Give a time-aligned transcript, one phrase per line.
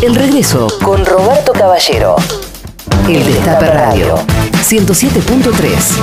[0.00, 2.14] El regreso con Roberto Caballero.
[3.08, 5.98] El Destape Radio 107.3.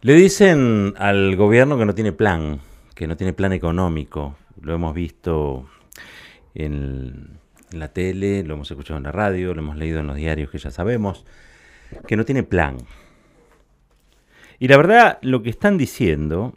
[0.00, 2.62] Le dicen al gobierno que no tiene plan,
[2.94, 4.36] que no tiene plan económico.
[4.62, 5.66] Lo hemos visto
[6.54, 7.38] en,
[7.70, 10.50] en la tele, lo hemos escuchado en la radio, lo hemos leído en los diarios
[10.50, 11.26] que ya sabemos,
[12.06, 12.78] que no tiene plan.
[14.58, 16.54] Y la verdad, lo que están diciendo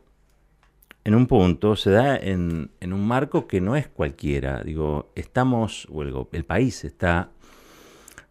[1.04, 4.62] en un punto se da en, un marco que no es cualquiera.
[4.64, 7.30] Digo, estamos, o el, país está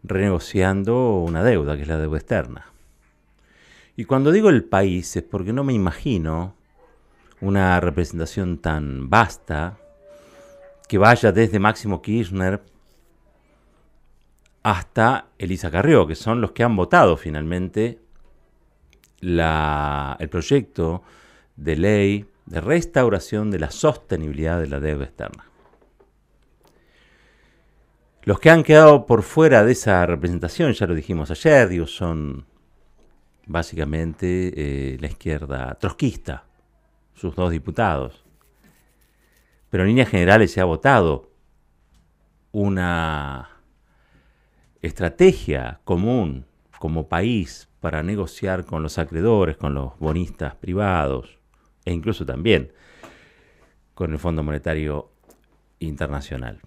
[0.03, 2.65] renegociando una deuda, que es la deuda externa.
[3.97, 6.55] Y cuando digo el país es porque no me imagino
[7.41, 9.77] una representación tan vasta
[10.87, 12.61] que vaya desde Máximo Kirchner
[14.63, 17.99] hasta Elisa Carrió, que son los que han votado finalmente
[19.21, 21.03] el proyecto
[21.57, 25.45] de ley de restauración de la sostenibilidad de la deuda externa.
[28.23, 32.45] Los que han quedado por fuera de esa representación, ya lo dijimos ayer, son
[33.47, 36.43] básicamente eh, la izquierda trotskista,
[37.15, 38.25] sus dos diputados.
[39.69, 41.31] Pero en líneas generales se ha votado
[42.51, 43.49] una
[44.81, 46.45] estrategia común
[46.79, 51.40] como país para negociar con los acreedores, con los bonistas privados,
[51.85, 52.71] e incluso también
[53.93, 55.11] con el Fondo Monetario
[55.79, 56.59] Internacional.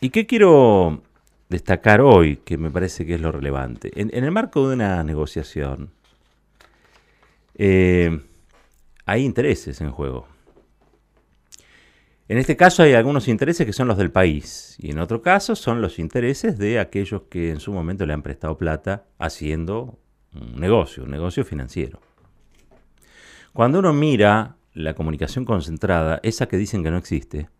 [0.00, 1.02] ¿Y qué quiero
[1.48, 3.90] destacar hoy, que me parece que es lo relevante?
[3.94, 5.90] En, el marco de una negociación
[7.54, 8.20] eh,
[9.06, 10.28] hay intereses en juego.
[12.28, 15.56] En este caso hay algunos intereses que son los del país y en otro caso
[15.56, 19.98] son los intereses de aquellos que en su momento le han prestado plata haciendo
[20.34, 22.00] un negocio, un negocio financiero.
[23.58, 27.50] Cuando uno mira la comunicación concentrada, esa que dicen que no existe,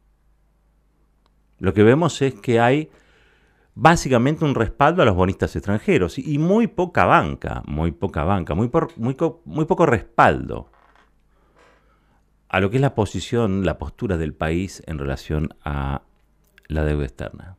[1.58, 2.88] lo que vemos es que hay
[3.74, 8.68] básicamente un respaldo a los bonistas extranjeros y muy poca banca, muy poca banca, muy,
[8.68, 10.70] poco respaldo
[12.48, 16.02] a lo que es la posición, la postura del país en relación a
[16.68, 17.56] la deuda externa.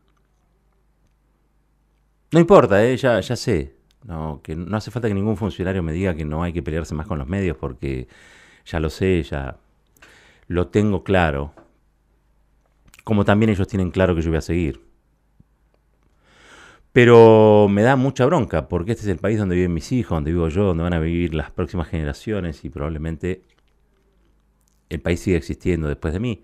[2.31, 2.95] No importa, ¿eh?
[2.95, 6.53] ya sé, no, que no hace falta que ningún funcionario me diga que no hay
[6.53, 8.07] que pelearse más con los medios porque
[8.65, 9.57] ya lo sé, ya
[10.47, 11.53] lo tengo claro.
[13.03, 14.81] Como también ellos tienen claro que yo voy a seguir.
[16.91, 20.31] Pero me da mucha bronca porque este es el país donde viven mis hijos, donde
[20.31, 23.43] vivo yo, donde van a vivir las próximas generaciones y probablemente
[24.89, 26.43] el país sigue existiendo después de mí.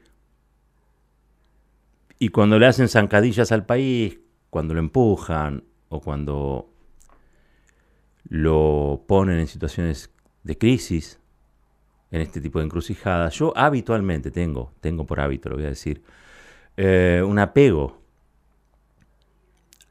[2.19, 6.74] Y cuando le hacen zancadillas al país, cuando lo empujan o cuando
[8.29, 10.11] lo ponen en situaciones
[10.43, 11.19] de crisis,
[12.11, 16.03] en este tipo de encrucijadas, yo habitualmente tengo, tengo por hábito, lo voy a decir,
[16.77, 18.01] eh, un apego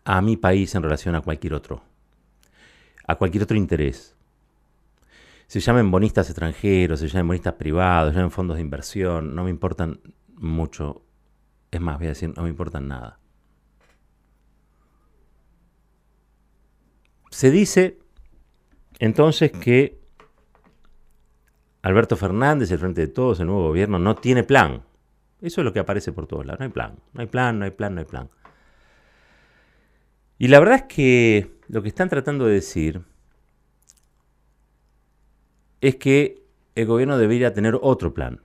[0.04, 1.82] a mi país en relación a cualquier otro,
[3.06, 4.16] a cualquier otro interés.
[5.46, 9.50] Se llamen bonistas extranjeros, se llamen bonistas privados, se llamen fondos de inversión, no me
[9.50, 10.00] importan
[10.36, 11.02] mucho,
[11.70, 13.18] es más, voy a decir, no me importan nada.
[17.30, 17.98] Se dice
[18.98, 20.00] entonces que
[21.82, 24.82] Alberto Fernández, el Frente de Todos, el nuevo gobierno, no tiene plan.
[25.40, 26.60] Eso es lo que aparece por todos lados.
[26.60, 28.30] No hay plan, no hay plan, no hay plan, no hay plan.
[30.38, 33.02] Y la verdad es que lo que están tratando de decir
[35.80, 36.42] es que
[36.74, 38.40] el gobierno debería tener otro plan.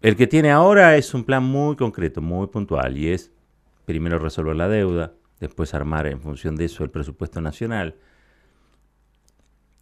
[0.00, 3.32] El que tiene ahora es un plan muy concreto, muy puntual, y es
[3.86, 7.96] primero resolver la deuda, después armar en función de eso el presupuesto nacional.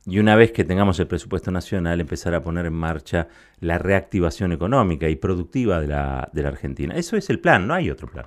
[0.05, 3.29] Y una vez que tengamos el presupuesto nacional, empezar a poner en marcha
[3.61, 6.95] la reactivación económica y productiva de la, Argentina.
[6.97, 8.27] Eso es el plan, no hay otro plan.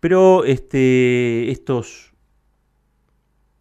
[0.00, 2.12] Pero este, estos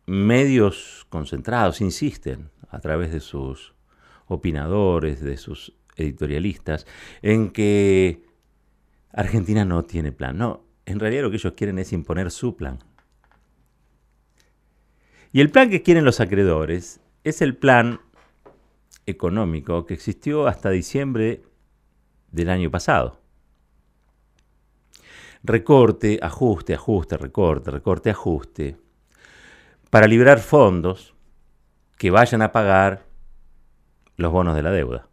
[0.07, 3.75] medios concentrados insisten a través de sus
[4.25, 6.87] opinadores, de sus editorialistas,
[7.21, 8.23] en que
[9.11, 10.37] Argentina no tiene plan.
[10.37, 12.79] No, en realidad lo que ellos quieren es imponer su plan.
[15.31, 18.01] Y el plan que quieren los acreedores es el plan
[19.05, 21.43] económico que existió hasta diciembre
[22.31, 23.19] del año pasado.
[25.43, 28.77] Recorte, ajuste, ajuste, recorte, recorte, ajuste,
[29.89, 31.15] para liberar fondos
[31.97, 33.05] que vayan a pagar
[34.17, 35.07] los bonos de la deuda.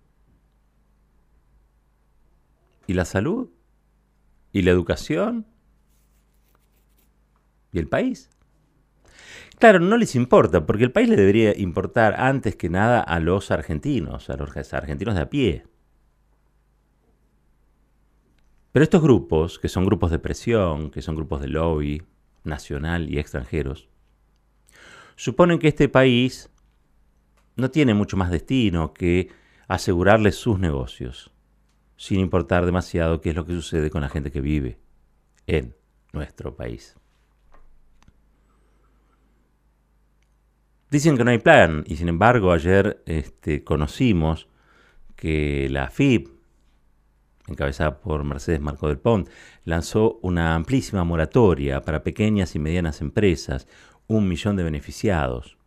[2.87, 3.51] ¿Y la salud?
[4.53, 5.47] ¿Y la educación?
[7.77, 8.31] ¿Y el país?
[9.59, 13.51] Claro, no les importa, porque el país le debería importar antes que nada a los
[13.51, 15.67] argentinos, a los argentinos de a pie.
[18.73, 22.03] Pero estos grupos, que son grupos de presión, que son grupos de lobby
[22.45, 23.91] nacional y extranjeros,
[25.17, 26.49] suponen que este país
[27.57, 29.29] no tiene mucho más destino que
[29.69, 31.31] asegurarle sus negocios,
[31.99, 34.79] sin importar demasiado qué es lo que sucede con la gente que vive
[35.47, 35.77] en
[36.15, 36.97] nuestro país.
[40.91, 44.49] Dicen que no hay plan y sin embargo ayer este, conocimos
[45.17, 46.29] que la FIP,
[47.49, 49.29] encabezada por Mercedes Marco del Pont,
[49.65, 53.67] lanzó una amplísima moratoria para pequeñas y medianas empresas,
[54.07, 55.59] un millón de beneficiados,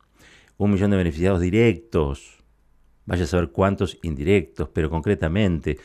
[0.57, 2.41] un millón de beneficiados directos,
[3.05, 5.79] vaya a saber cuántos indirectos, pero concretamente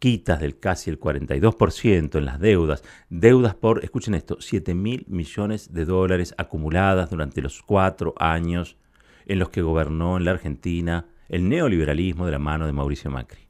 [0.00, 5.72] quitas del casi el 42% en las deudas, deudas por, escuchen esto, 7 mil millones
[5.72, 8.76] de dólares acumuladas durante los cuatro años
[9.26, 13.46] en los que gobernó en la Argentina el neoliberalismo de la mano de Mauricio Macri.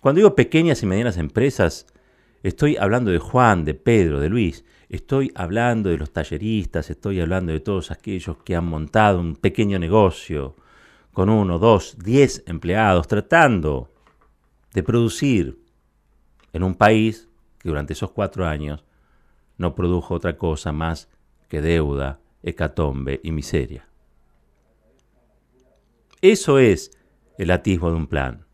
[0.00, 1.86] Cuando digo pequeñas y medianas empresas,
[2.44, 7.52] estoy hablando de Juan, de Pedro, de Luis, estoy hablando de los talleristas, estoy hablando
[7.52, 10.54] de todos aquellos que han montado un pequeño negocio
[11.12, 13.91] con uno, dos, diez empleados, tratando
[14.72, 15.58] de producir
[16.52, 17.28] en un país
[17.58, 18.84] que durante esos cuatro años
[19.58, 21.08] no produjo otra cosa más
[21.48, 23.88] que deuda, hecatombe y miseria.
[26.20, 26.90] Eso es
[27.38, 28.46] el atisbo de un plan.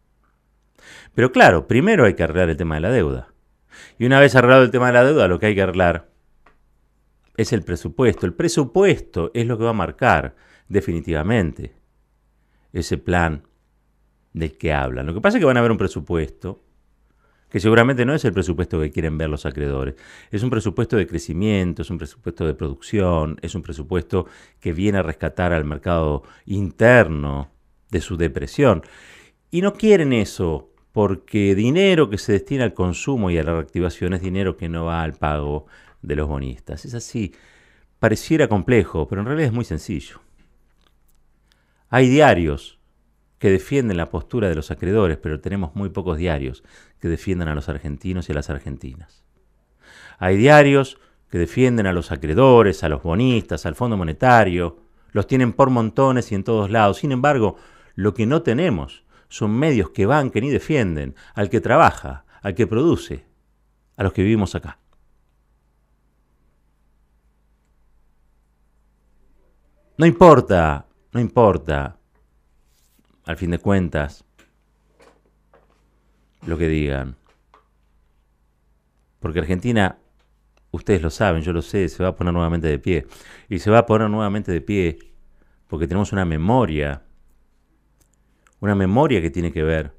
[1.14, 3.34] Pero claro, primero hay que arreglar el tema de la deuda.
[3.98, 6.08] Y una vez arreglado el tema de la deuda, lo que hay que arreglar
[7.36, 8.26] es el presupuesto.
[8.26, 10.36] El presupuesto es lo que va a marcar
[10.68, 11.74] definitivamente
[12.72, 13.47] ese plan
[14.32, 15.06] del que hablan.
[15.06, 16.62] Lo que pasa es que van a ver un presupuesto
[17.48, 19.94] que seguramente no es el presupuesto que quieren ver los acreedores.
[20.30, 24.26] Es un presupuesto de crecimiento, es un presupuesto de producción, es un presupuesto
[24.60, 27.50] que viene a rescatar al mercado interno
[27.90, 28.82] de su depresión.
[29.50, 34.12] Y no quieren eso porque dinero que se destina al consumo y a la reactivación
[34.12, 35.66] es dinero que no va al pago
[36.02, 36.84] de los bonistas.
[36.84, 37.34] Es así.
[37.98, 40.20] Pareciera complejo, pero en realidad es muy sencillo.
[41.88, 42.77] Hay diarios
[43.38, 46.64] que defienden la postura de los acreedores, pero tenemos muy pocos diarios
[47.00, 49.24] que defiendan a los argentinos y a las argentinas.
[50.18, 50.98] Hay diarios
[51.30, 54.78] que defienden a los acreedores, a los bonistas, al Fondo Monetario,
[55.12, 56.98] los tienen por montones y en todos lados.
[56.98, 57.56] Sin embargo,
[57.94, 62.66] lo que no tenemos son medios que banquen y defienden al que trabaja, al que
[62.66, 63.26] produce,
[63.96, 64.78] a los que vivimos acá.
[69.96, 71.97] No importa, no importa,
[73.28, 74.24] al fin de cuentas,
[76.46, 77.16] lo que digan.
[79.20, 79.98] Porque Argentina,
[80.70, 83.06] ustedes lo saben, yo lo sé, se va a poner nuevamente de pie.
[83.50, 84.98] Y se va a poner nuevamente de pie
[85.66, 87.02] porque tenemos una memoria,
[88.60, 89.92] una memoria que tiene que ver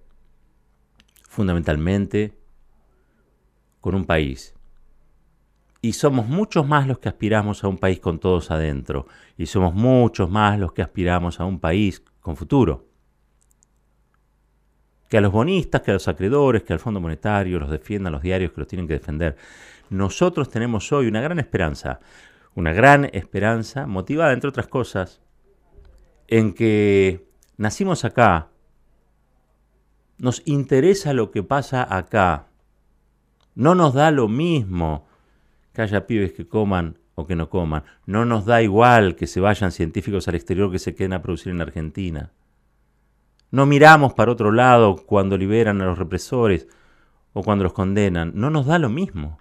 [1.28, 2.34] fundamentalmente
[3.80, 4.56] con un país.
[5.84, 9.06] Y somos muchos más los que aspiramos a un país con todos adentro.
[9.38, 12.89] Y somos muchos más los que aspiramos a un país con futuro
[15.10, 18.22] que a los bonistas, que a los acreedores, que al Fondo Monetario los defiendan los
[18.22, 19.36] diarios que los tienen que defender.
[19.90, 22.00] Nosotros tenemos hoy una gran esperanza,
[22.54, 25.20] una gran esperanza motivada, entre otras cosas,
[26.28, 27.28] en que
[27.58, 28.50] nacimos acá,
[30.20, 32.48] nos interesa lo que pasa acá,
[33.56, 35.08] no nos da lo mismo
[35.74, 39.40] que haya pibes que coman o que no coman, no nos da igual que se
[39.40, 42.32] vayan científicos al exterior que se queden a producir en Argentina.
[43.52, 46.68] No miramos para otro lado cuando liberan a los represores
[47.34, 48.32] o cuando los condenan.
[48.36, 49.40] No nos da lo mismo.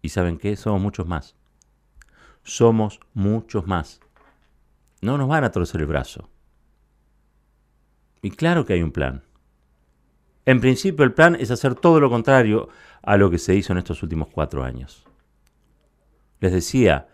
[0.00, 0.56] ¿Y saben qué?
[0.56, 1.36] Somos muchos más.
[2.42, 4.00] Somos muchos más.
[5.00, 6.30] No nos van a torcer el brazo.
[8.22, 9.22] Y claro que hay un plan.
[10.46, 12.68] En principio el plan es hacer todo lo contrario
[13.02, 15.04] a lo que se hizo en estos últimos cuatro años.
[16.40, 17.08] Les decía,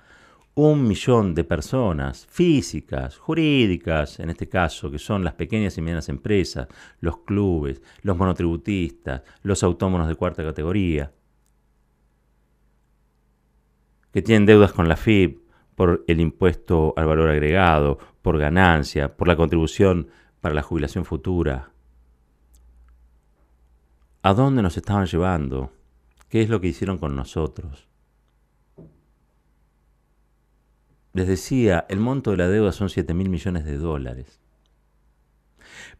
[0.54, 6.08] un millón de personas físicas, jurídicas, en este caso, que son las pequeñas y medianas
[6.08, 6.68] empresas,
[7.00, 11.12] los clubes, los monotributistas, los autónomos de cuarta categoría,
[14.12, 15.40] que tienen deudas con la FIP
[15.76, 20.08] por el impuesto al valor agregado, por ganancia, por la contribución
[20.40, 21.70] para la jubilación futura.
[24.22, 25.72] ¿A dónde nos estaban llevando?
[26.28, 27.89] ¿Qué es lo que hicieron con nosotros?
[31.12, 34.40] Les decía, el monto de la deuda son 7 mil millones de dólares.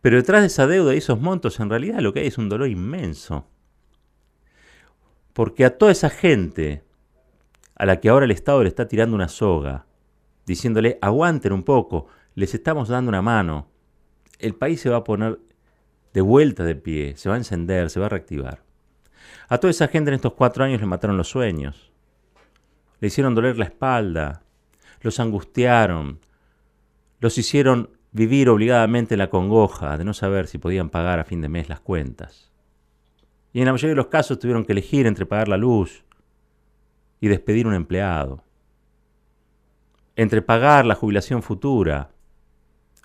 [0.00, 2.48] Pero detrás de esa deuda y esos montos, en realidad lo que hay es un
[2.48, 3.46] dolor inmenso.
[5.32, 6.84] Porque a toda esa gente
[7.74, 9.86] a la que ahora el Estado le está tirando una soga,
[10.46, 13.68] diciéndole, aguanten un poco, les estamos dando una mano,
[14.38, 15.38] el país se va a poner
[16.12, 18.62] de vuelta de pie, se va a encender, se va a reactivar.
[19.48, 21.92] A toda esa gente en estos cuatro años le mataron los sueños,
[23.00, 24.42] le hicieron doler la espalda,
[25.00, 26.20] los angustiaron,
[27.20, 31.48] los hicieron vivir obligadamente la congoja de no saber si podían pagar a fin de
[31.48, 32.50] mes las cuentas.
[33.52, 36.04] Y en la mayoría de los casos tuvieron que elegir entre pagar la luz
[37.20, 38.44] y despedir un empleado,
[40.16, 42.10] entre pagar la jubilación futura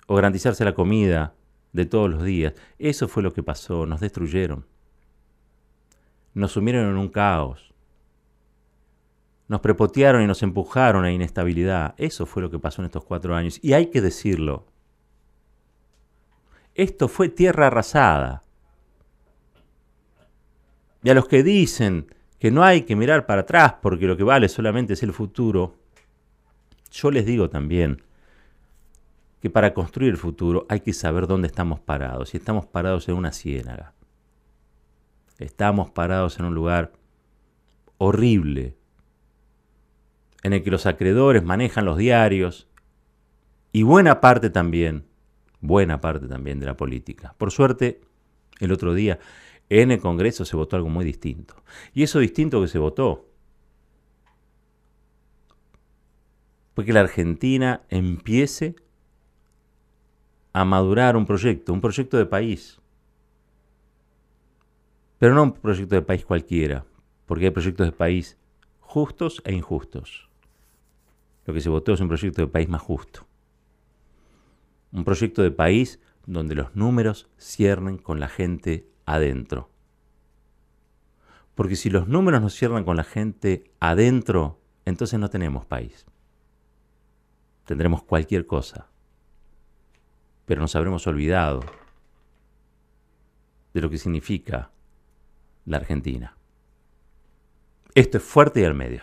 [0.06, 1.34] o garantizarse la comida
[1.72, 2.54] de todos los días.
[2.78, 4.66] Eso fue lo que pasó, nos destruyeron.
[6.34, 7.65] Nos sumieron en un caos.
[9.48, 11.94] Nos prepotearon y nos empujaron a inestabilidad.
[11.98, 13.58] Eso fue lo que pasó en estos cuatro años.
[13.62, 14.66] Y hay que decirlo.
[16.74, 18.42] Esto fue tierra arrasada.
[21.02, 24.24] Y a los que dicen que no hay que mirar para atrás porque lo que
[24.24, 25.76] vale solamente es el futuro,
[26.90, 28.02] yo les digo también
[29.40, 32.34] que para construir el futuro hay que saber dónde estamos parados.
[32.34, 33.94] Y estamos parados en una ciénaga.
[35.38, 36.92] Estamos parados en un lugar
[37.98, 38.76] horrible,
[40.46, 42.68] en el que los acreedores manejan los diarios
[43.72, 45.04] y buena parte también,
[45.60, 47.34] buena parte también de la política.
[47.36, 48.00] Por suerte,
[48.60, 49.18] el otro día
[49.68, 51.56] en el Congreso se votó algo muy distinto.
[51.92, 53.28] Y eso distinto que se votó
[56.76, 58.76] fue que la Argentina empiece
[60.52, 62.80] a madurar un proyecto, un proyecto de país.
[65.18, 66.84] Pero no un proyecto de país cualquiera,
[67.26, 68.38] porque hay proyectos de país
[68.78, 70.25] justos e injustos.
[71.46, 73.26] Lo que se votó es un proyecto de país más justo.
[74.92, 79.70] Un proyecto de país donde los números ciernen con la gente adentro.
[81.54, 86.04] Porque si los números no cierran con la gente adentro, entonces no tenemos país.
[87.64, 88.88] Tendremos cualquier cosa
[90.46, 91.60] pero nos habremos olvidado
[93.74, 94.70] de lo que significa
[95.66, 96.36] la Argentina.
[97.94, 99.02] Esto es fuerte y al medio.